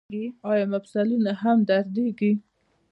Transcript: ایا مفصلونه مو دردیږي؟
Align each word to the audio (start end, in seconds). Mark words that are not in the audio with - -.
ایا 0.49 0.65
مفصلونه 0.73 1.31
مو 1.41 1.51
دردیږي؟ 1.69 2.31